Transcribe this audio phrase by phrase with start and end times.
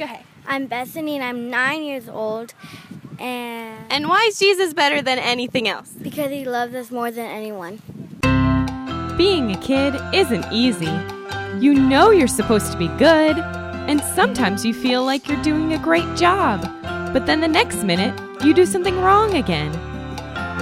[0.00, 0.24] Go ahead.
[0.46, 2.54] I'm Bethany and I'm nine years old.
[3.18, 5.90] And, And why is Jesus better than anything else?
[5.90, 7.82] because he loves us more than anyone.
[9.18, 10.88] Being a kid isn't easy.
[11.58, 13.36] You know you're supposed to be good,
[13.90, 16.62] and sometimes you feel like you're doing a great job,
[17.12, 19.70] but then the next minute, you do something wrong again.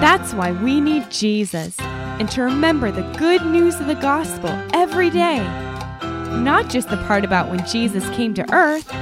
[0.01, 5.11] That's why we need Jesus, and to remember the good news of the gospel every
[5.11, 5.39] day.
[6.43, 8.93] Not just the part about when Jesus came to earth,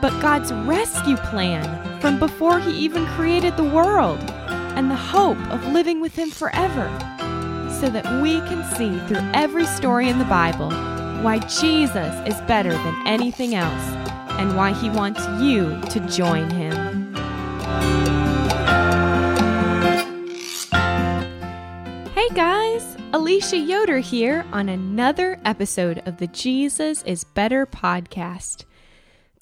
[0.00, 4.18] but God's rescue plan from before he even created the world,
[4.76, 6.88] and the hope of living with him forever
[7.80, 10.70] so that we can see through every story in the Bible
[11.22, 13.82] why Jesus is better than anything else
[14.38, 17.14] and why he wants you to join him.
[22.14, 28.64] Hey guys, Alicia Yoder here on another episode of the Jesus is Better podcast.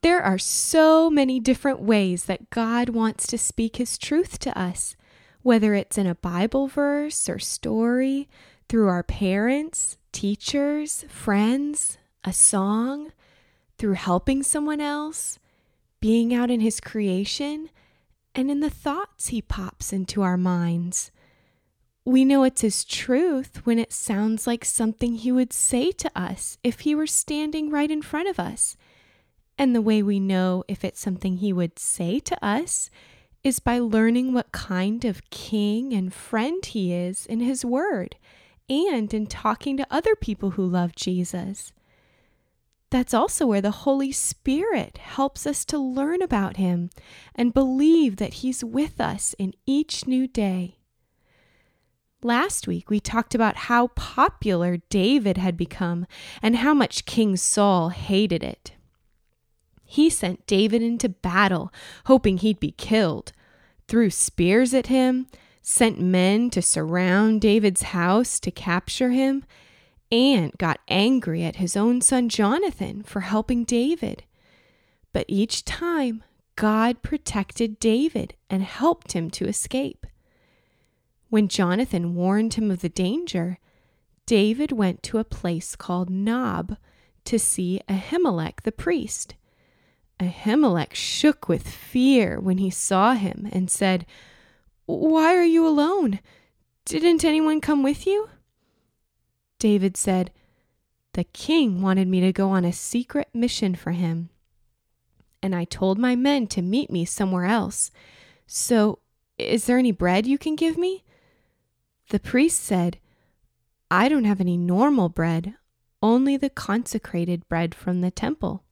[0.06, 4.94] There are so many different ways that God wants to speak his truth to us
[5.42, 8.28] whether it's in a Bible verse or story,
[8.68, 13.10] through our parents, teachers, friends, a song,
[13.78, 15.40] through helping someone else,
[15.98, 17.68] being out in His creation,
[18.32, 21.10] and in the thoughts He pops into our minds.
[22.04, 26.58] We know it's His truth when it sounds like something He would say to us
[26.62, 28.76] if He were standing right in front of us.
[29.58, 32.90] And the way we know if it's something He would say to us
[33.46, 38.16] is by learning what kind of king and friend he is in his word
[38.68, 41.72] and in talking to other people who love Jesus.
[42.90, 46.90] That's also where the Holy Spirit helps us to learn about him
[47.36, 50.78] and believe that he's with us in each new day.
[52.24, 56.06] Last week, we talked about how popular David had become
[56.42, 58.72] and how much King Saul hated it.
[59.86, 61.72] He sent David into battle,
[62.06, 63.32] hoping he'd be killed,
[63.86, 65.28] threw spears at him,
[65.62, 69.44] sent men to surround David's house to capture him,
[70.10, 74.24] and got angry at his own son Jonathan for helping David.
[75.12, 76.22] But each time,
[76.56, 80.06] God protected David and helped him to escape.
[81.28, 83.58] When Jonathan warned him of the danger,
[84.26, 86.76] David went to a place called Nob
[87.24, 89.34] to see Ahimelech the priest.
[90.20, 94.06] Ahimelech shook with fear when he saw him and said,
[94.86, 96.20] Why are you alone?
[96.84, 98.30] Didn't anyone come with you?
[99.58, 100.32] David said,
[101.12, 104.30] The king wanted me to go on a secret mission for him.
[105.42, 107.90] And I told my men to meet me somewhere else.
[108.46, 109.00] So,
[109.38, 111.04] is there any bread you can give me?
[112.08, 112.98] The priest said,
[113.90, 115.54] I don't have any normal bread,
[116.02, 118.64] only the consecrated bread from the temple.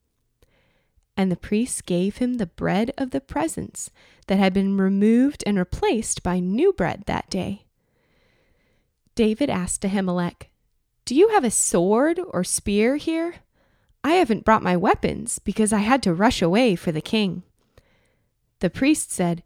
[1.17, 3.91] And the priest gave him the bread of the presence
[4.27, 7.65] that had been removed and replaced by new bread that day.
[9.15, 10.49] David asked Ahimelech,
[11.05, 13.37] Do you have a sword or spear here?
[14.03, 17.43] I haven't brought my weapons because I had to rush away for the king.
[18.59, 19.43] The priest said,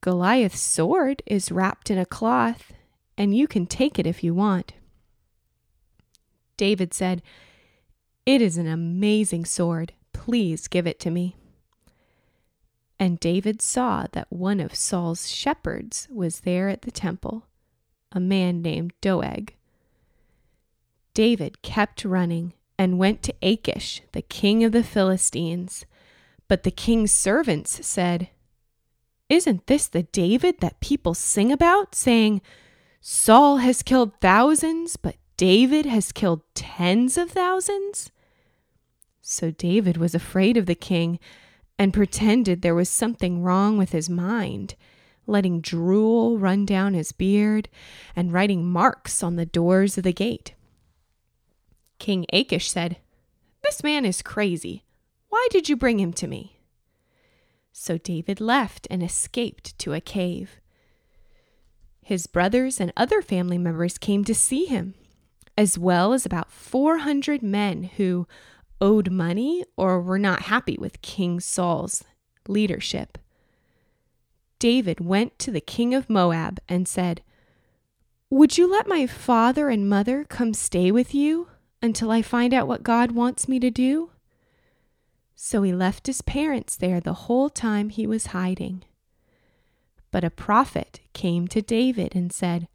[0.00, 2.72] Goliath's sword is wrapped in a cloth,
[3.16, 4.74] and you can take it if you want.
[6.56, 7.22] David said,
[8.24, 9.94] It is an amazing sword.
[10.26, 11.36] Please give it to me.
[12.98, 17.46] And David saw that one of Saul's shepherds was there at the temple,
[18.10, 19.54] a man named Doeg.
[21.14, 25.86] David kept running and went to Achish, the king of the Philistines.
[26.48, 28.28] But the king's servants said,
[29.28, 32.42] Isn't this the David that people sing about, saying,
[33.00, 38.10] Saul has killed thousands, but David has killed tens of thousands?
[39.28, 41.18] So David was afraid of the king
[41.80, 44.76] and pretended there was something wrong with his mind,
[45.26, 47.68] letting drool run down his beard
[48.14, 50.54] and writing marks on the doors of the gate.
[51.98, 52.98] King Achish said,
[53.64, 54.84] This man is crazy.
[55.28, 56.60] Why did you bring him to me?
[57.72, 60.60] So David left and escaped to a cave.
[62.00, 64.94] His brothers and other family members came to see him,
[65.58, 68.28] as well as about 400 men who
[68.80, 72.04] owed money or were not happy with King Saul's
[72.48, 73.18] leadership.
[74.58, 77.22] David went to the king of Moab and said,
[78.30, 81.48] Would you let my father and mother come stay with you
[81.82, 84.10] until I find out what God wants me to do?
[85.34, 88.84] So he left his parents there the whole time he was hiding.
[90.10, 92.68] But a prophet came to David and said,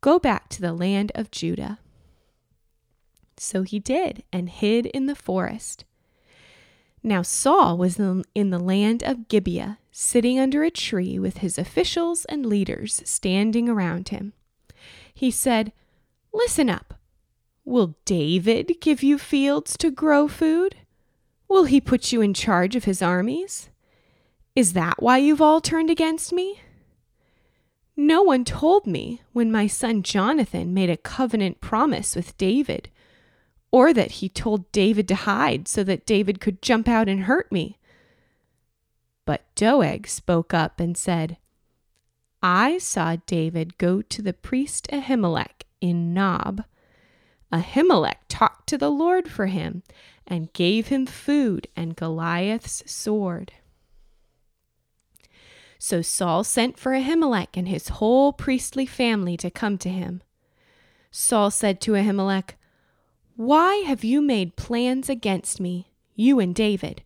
[0.00, 1.78] Go back to the land of Judah.
[3.36, 5.84] So he did and hid in the forest.
[7.02, 12.24] Now Saul was in the land of Gibeah, sitting under a tree with his officials
[12.24, 14.32] and leaders standing around him.
[15.14, 15.72] He said,
[16.32, 16.94] Listen up.
[17.64, 20.76] Will David give you fields to grow food?
[21.48, 23.70] Will he put you in charge of his armies?
[24.54, 26.60] Is that why you've all turned against me?
[27.96, 32.90] No one told me when my son Jonathan made a covenant promise with David,
[33.70, 37.50] or that he told David to hide so that David could jump out and hurt
[37.50, 37.78] me.
[39.24, 41.36] But Doeg spoke up and said,
[42.42, 46.64] I saw David go to the priest Ahimelech in Nob.
[47.52, 49.82] Ahimelech talked to the Lord for him
[50.26, 53.52] and gave him food and Goliath's sword.
[55.78, 60.22] So Saul sent for Ahimelech and his whole priestly family to come to him.
[61.10, 62.54] Saul said to Ahimelech,
[63.36, 67.02] Why have you made plans against me, you and David,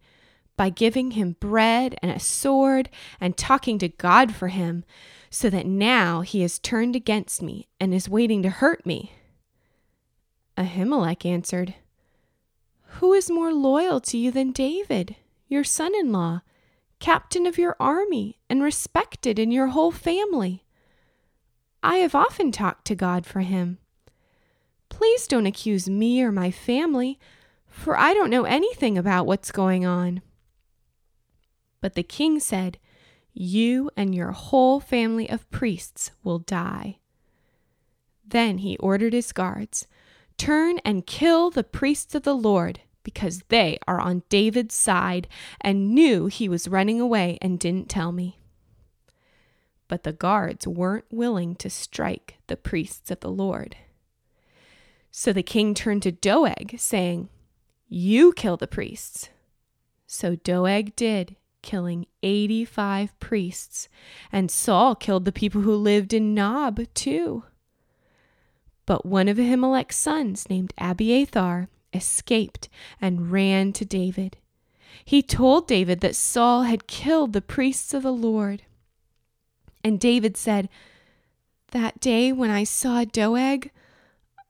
[0.56, 2.88] by giving him bread and a sword
[3.20, 4.84] and talking to God for him,
[5.28, 9.12] so that now he has turned against me and is waiting to hurt me?
[10.56, 11.74] Ahimelech answered,
[12.98, 15.16] Who is more loyal to you than David,
[15.48, 16.42] your son in law?
[17.00, 20.64] captain of your army, and respected in your whole family.
[21.82, 23.78] I have often talked to God for him.
[25.20, 27.18] Please don't accuse me or my family,
[27.66, 30.22] for I don't know anything about what's going on.
[31.82, 32.78] But the king said,
[33.34, 37.00] You and your whole family of priests will die.
[38.26, 39.86] Then he ordered his guards,
[40.38, 45.28] Turn and kill the priests of the Lord because they are on David's side
[45.60, 48.38] and knew he was running away and didn't tell me.
[49.86, 53.76] But the guards weren't willing to strike the priests of the Lord.
[55.10, 57.28] So the king turned to Doeg, saying,
[57.88, 59.30] You kill the priests.
[60.06, 63.88] So Doeg did, killing 85 priests,
[64.32, 67.44] and Saul killed the people who lived in Nob too.
[68.86, 72.68] But one of Ahimelech's sons, named Abiathar, escaped
[73.00, 74.36] and ran to David.
[75.04, 78.62] He told David that Saul had killed the priests of the Lord.
[79.82, 80.68] And David said,
[81.72, 83.70] That day when I saw Doeg,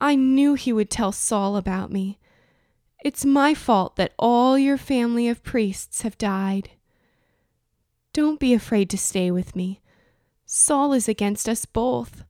[0.01, 2.19] I knew he would tell Saul about me.
[3.05, 6.71] It's my fault that all your family of priests have died.
[8.13, 9.81] Don't be afraid to stay with me.
[10.47, 12.25] Saul is against us both,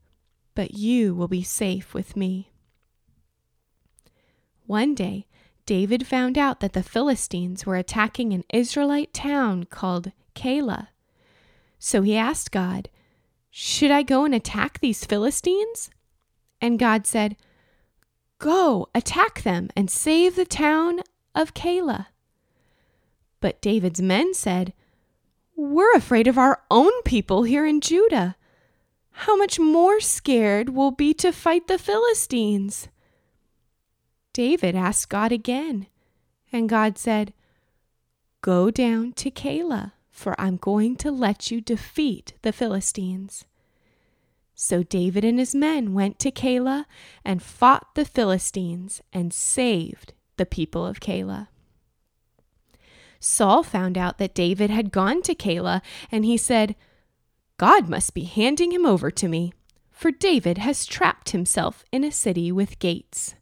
[0.55, 2.51] but you will be safe with me.
[4.67, 5.27] One day,
[5.65, 10.89] David found out that the Philistines were attacking an Israelite town called Keilah.
[11.79, 12.89] So he asked God,
[13.51, 15.91] Should I go and attack these Philistines?
[16.61, 17.37] And God said,
[18.41, 21.01] Go, attack them, and save the town
[21.35, 22.07] of Keilah.
[23.39, 24.73] But David's men said,
[25.55, 28.37] We're afraid of our own people here in Judah.
[29.11, 32.89] How much more scared we'll be to fight the Philistines?
[34.33, 35.87] David asked God again,
[36.51, 37.35] and God said,
[38.41, 43.45] Go down to Keilah, for I'm going to let you defeat the Philistines.
[44.63, 46.85] So David and his men went to Keilah
[47.25, 51.49] and fought the Philistines and saved the people of Keilah.
[53.19, 55.81] Saul found out that David had gone to Keilah,
[56.13, 56.77] and he said,
[57.57, 59.55] God must be handing him over to me,
[59.91, 63.37] for David has trapped himself in a city with gates.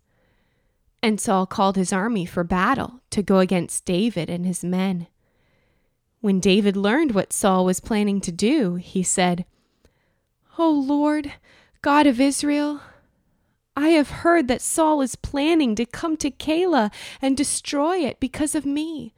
[1.03, 5.09] And Saul called his army for battle to go against David and his men.
[6.21, 9.47] When David learned what Saul was planning to do, he said,
[10.59, 11.33] O Lord,
[11.83, 12.81] God of Israel,
[13.77, 16.91] I have heard that Saul is planning to come to Keilah
[17.23, 19.15] and destroy it because of me.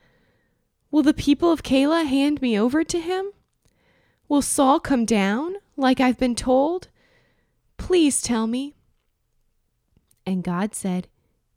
[0.90, 3.30] Will the people of Keilah hand me over to him?
[4.28, 6.88] Will Saul come down like I've been told?
[7.78, 8.74] Please tell me.
[10.26, 11.08] And God said,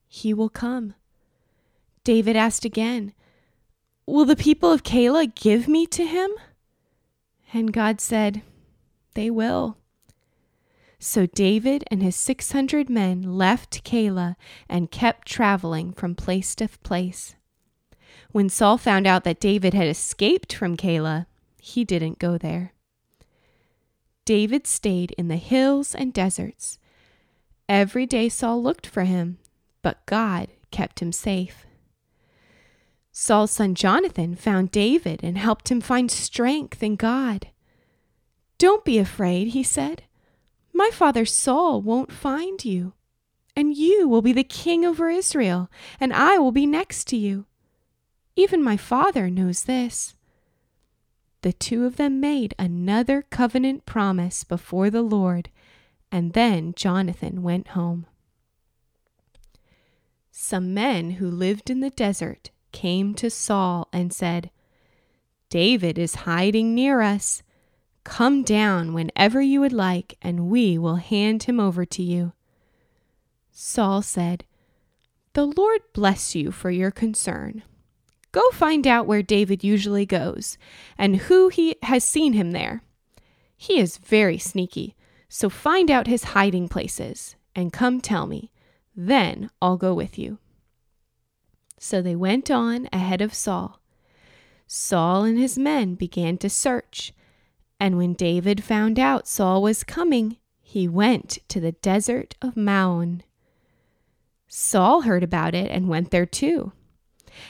[0.08, 0.94] he will come.
[2.04, 3.14] David asked again,
[4.06, 6.32] Will the people of Keilah give me to him?
[7.52, 8.44] And God said,
[9.14, 9.78] They will.
[11.00, 14.36] So David and his 600 men left Keilah
[14.70, 17.36] and kept traveling from place to place.
[18.32, 21.26] When Saul found out that David had escaped from Keilah,
[21.60, 22.74] he didn't go there.
[24.26, 26.80] David stayed in the hills and deserts.
[27.68, 29.38] Every day Saul looked for him,
[29.82, 31.66] but God kept him safe.
[33.12, 37.50] Saul's son Jonathan found David and helped him find strength in God.
[38.58, 40.04] Don't be afraid, he said.
[40.74, 42.94] My father Saul won't find you,
[43.56, 45.70] and you will be the king over Israel,
[46.00, 47.46] and I will be next to you.
[48.36, 50.16] Even my father knows this.
[51.42, 55.50] The two of them made another covenant promise before the Lord,
[56.12, 58.06] and then Jonathan went home.
[60.32, 64.50] Some men who lived in the desert came to Saul and said,
[65.50, 67.44] David is hiding near us.
[68.04, 72.34] Come down whenever you would like, and we will hand him over to you.
[73.52, 74.44] Saul said,
[75.34, 77.64] The Lord bless you for your concern.
[78.32, 80.58] Go find out where David usually goes
[80.98, 82.82] and who he has seen him there.
[83.56, 84.96] He is very sneaky,
[85.30, 88.52] so find out his hiding places and come tell me.
[88.96, 90.40] Then I'll go with you.
[91.80, 93.80] So they went on ahead of Saul.
[94.68, 97.14] Saul and his men began to search,
[97.84, 103.24] and when David found out Saul was coming, he went to the desert of Maon.
[104.48, 106.72] Saul heard about it and went there too.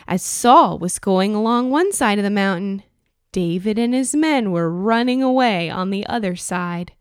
[0.07, 2.81] As Saul was going along one side of the mountain,
[3.31, 6.93] David and his men were running away on the other side.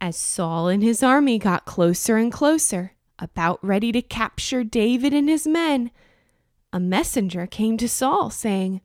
[0.00, 5.28] As Saul and his army got closer and closer, about ready to capture David and
[5.28, 5.90] his men,
[6.72, 8.80] a messenger came to Saul saying,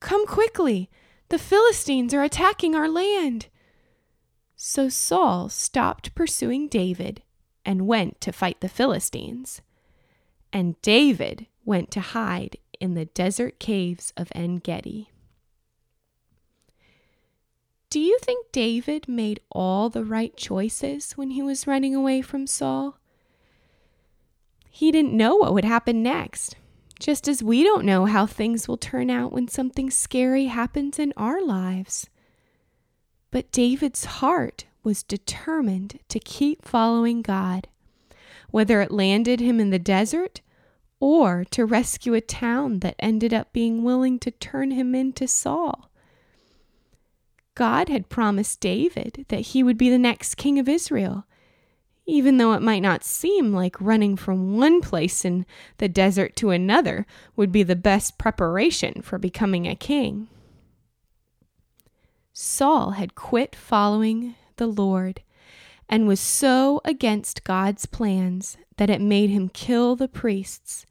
[0.00, 0.90] Come quickly,
[1.32, 3.46] the Philistines are attacking our land.
[4.54, 7.22] So Saul stopped pursuing David
[7.64, 9.62] and went to fight the Philistines.
[10.52, 15.08] And David went to hide in the desert caves of En Gedi.
[17.88, 22.46] Do you think David made all the right choices when he was running away from
[22.46, 22.98] Saul?
[24.68, 26.56] He didn't know what would happen next,
[27.02, 31.12] just as we don't know how things will turn out when something scary happens in
[31.16, 32.08] our lives.
[33.32, 37.66] But David's heart was determined to keep following God,
[38.50, 40.42] whether it landed him in the desert
[41.00, 45.90] or to rescue a town that ended up being willing to turn him into Saul.
[47.56, 51.26] God had promised David that he would be the next king of Israel,
[52.06, 55.46] even though it might not seem like running from one place in
[55.78, 57.06] the desert to another
[57.36, 60.28] would be the best preparation for becoming a king.
[62.32, 65.22] Saul had quit following the Lord
[65.88, 70.86] and was so against God's plans that it made him kill the priests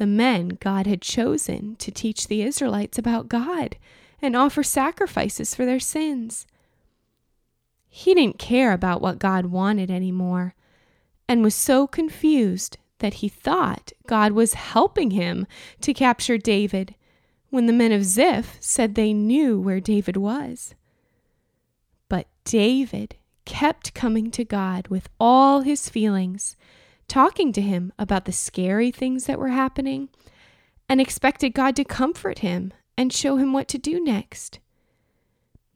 [0.00, 3.76] the men God had chosen to teach the Israelites about God
[4.22, 6.46] and offer sacrifices for their sins.
[7.90, 10.54] He didn't care about what God wanted anymore
[11.28, 15.46] and was so confused that he thought God was helping him
[15.80, 16.94] to capture David
[17.50, 20.74] when the men of Ziph said they knew where David was.
[22.08, 26.56] But David kept coming to God with all his feelings
[27.08, 30.08] talking to him about the scary things that were happening
[30.88, 34.60] and expected God to comfort him and show him what to do next.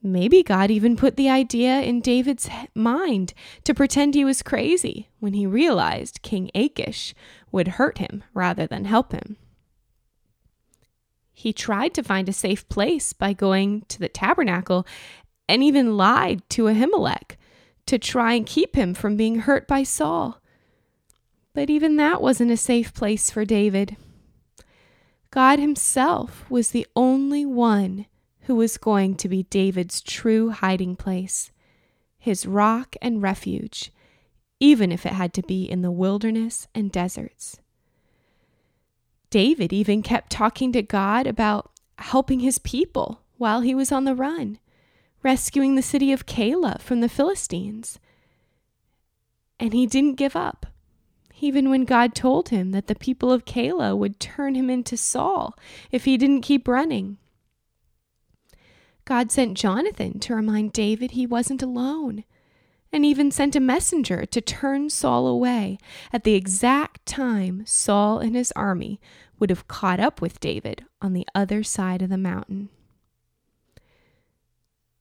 [0.06, 3.32] Maybe God even put the idea in David's mind
[3.64, 7.14] to pretend he was crazy when he realized King Achish
[7.50, 9.38] would hurt him rather than help him.
[11.32, 14.86] He tried to find a safe place by going to the tabernacle
[15.48, 17.38] and even lied to Ahimelech
[17.86, 20.38] to try and keep him from being hurt by Saul.
[21.54, 23.96] But even that wasn't a safe place for David.
[25.30, 28.04] God Himself was the only one
[28.44, 31.50] who was going to be David's true hiding place,
[32.18, 33.90] his rock and refuge,
[34.60, 37.58] even if it had to be in the wilderness and deserts.
[39.30, 44.14] David even kept talking to God about helping his people while he was on the
[44.14, 44.58] run,
[45.22, 47.98] rescuing the city of Keilah from the Philistines.
[49.58, 50.66] And he didn't give up
[51.44, 55.54] even when God told him that the people of Keilah would turn him into Saul
[55.90, 57.18] if he didn't keep running.
[59.04, 62.24] God sent Jonathan to remind David he wasn't alone,
[62.92, 65.78] and even sent a messenger to turn Saul away
[66.12, 69.00] at the exact time Saul and his army
[69.38, 72.68] would have caught up with David on the other side of the mountain.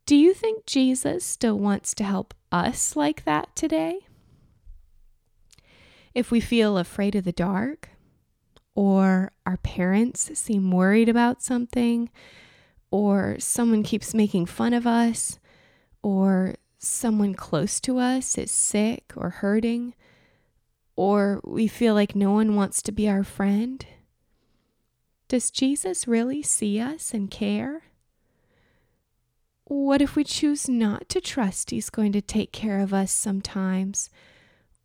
[0.06, 4.00] Do you think Jesus still wants to help us like that today?
[6.14, 7.90] If we feel afraid of the dark,
[8.76, 12.10] or our parents seem worried about something,
[12.94, 15.40] or someone keeps making fun of us,
[16.04, 19.96] or someone close to us is sick or hurting,
[20.96, 23.84] or we feel like no one wants to be our friend,
[25.28, 27.82] does Jesus really see us and care?
[29.64, 34.12] What if we choose not to trust He's going to take care of us sometimes?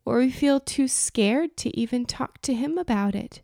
[0.03, 3.43] or we feel too scared to even talk to Him about it,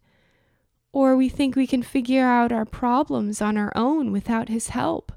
[0.96, 5.12] or we think we can figure out our problems on our own without His help.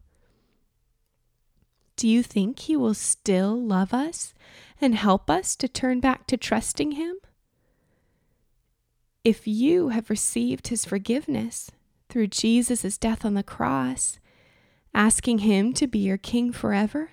[1.95, 4.35] Do you think He will still love us
[4.81, 7.15] and help us to turn back to trusting Him?
[9.23, 11.71] If you have received His forgiveness
[12.09, 14.19] through Jesus' death on the cross,
[14.93, 17.13] asking Him to be your King forever,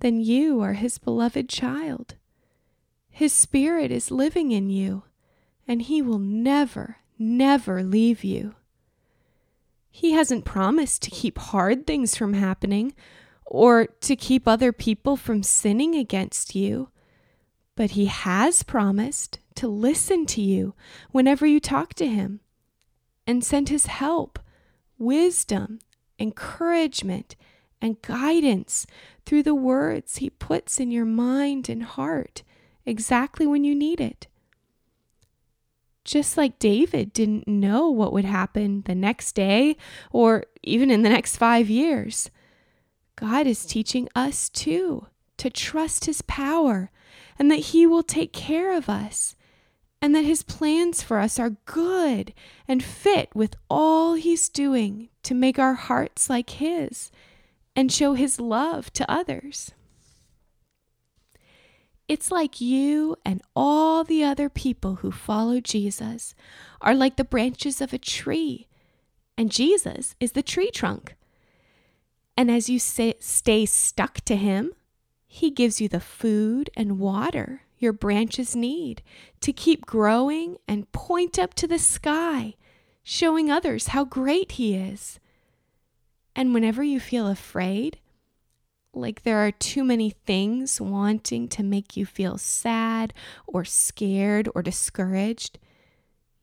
[0.00, 2.14] then you are His beloved child.
[3.10, 5.02] His Spirit is living in you,
[5.66, 8.54] and He will never, never leave you.
[9.90, 12.94] He hasn't promised to keep hard things from happening
[13.44, 16.90] or to keep other people from sinning against you,
[17.74, 20.74] but He has promised to listen to you
[21.10, 22.40] whenever you talk to Him
[23.26, 24.38] and send His help,
[24.98, 25.80] wisdom,
[26.18, 27.34] encouragement,
[27.80, 28.86] and guidance
[29.24, 32.42] through the words He puts in your mind and heart
[32.84, 34.28] exactly when you need it.
[36.08, 39.76] Just like David didn't know what would happen the next day
[40.10, 42.30] or even in the next five years,
[43.14, 46.90] God is teaching us too to trust His power
[47.38, 49.36] and that He will take care of us
[50.00, 52.32] and that His plans for us are good
[52.66, 57.10] and fit with all He's doing to make our hearts like His
[57.76, 59.72] and show His love to others.
[62.08, 66.34] It's like you and all the other people who follow Jesus
[66.80, 68.66] are like the branches of a tree,
[69.36, 71.14] and Jesus is the tree trunk.
[72.36, 74.72] And as you stay stuck to Him,
[75.26, 79.02] He gives you the food and water your branches need
[79.40, 82.54] to keep growing and point up to the sky,
[83.02, 85.20] showing others how great He is.
[86.34, 87.98] And whenever you feel afraid,
[88.98, 93.14] like there are too many things wanting to make you feel sad
[93.46, 95.58] or scared or discouraged,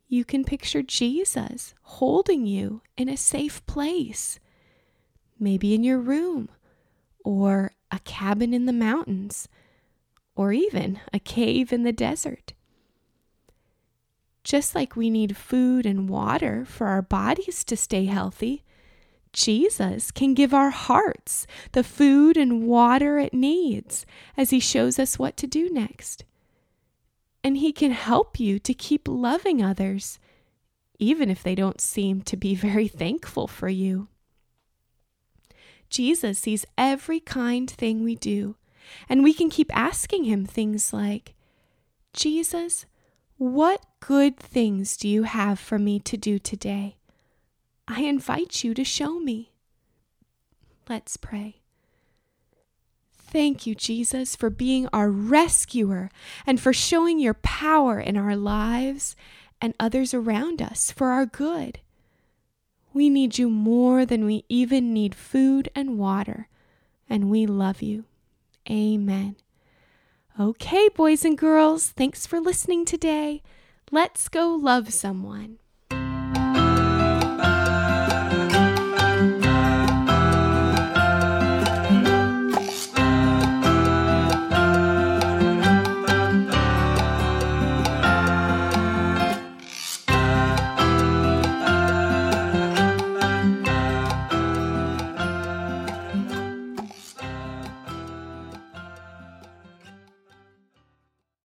[0.07, 4.39] you can picture Jesus holding you in a safe place,
[5.39, 6.49] maybe in your room,
[7.23, 9.47] or a cabin in the mountains,
[10.35, 12.53] or even a cave in the desert.
[14.43, 18.63] Just like we need food and water for our bodies to stay healthy,
[19.35, 24.05] Jesus can give our hearts the food and water it needs
[24.37, 26.23] as He shows us what to do next.
[27.43, 30.19] And He can help you to keep loving others,
[30.99, 34.07] even if they don't seem to be very thankful for you.
[35.89, 38.55] Jesus sees every kind thing we do,
[39.09, 41.33] and we can keep asking Him things like,
[42.13, 42.85] Jesus,
[43.37, 46.95] what good things do you have for me to do today?
[47.87, 49.51] I invite you to show me.
[50.89, 51.61] Let's pray.
[53.13, 56.09] Thank you, Jesus, for being our rescuer
[56.45, 59.15] and for showing your power in our lives
[59.59, 61.79] and others around us for our good.
[62.93, 66.47] We need you more than we even need food and water,
[67.09, 68.05] and we love you.
[68.69, 69.35] Amen.
[70.39, 73.43] Okay, boys and girls, thanks for listening today.
[73.91, 75.59] Let's go love someone.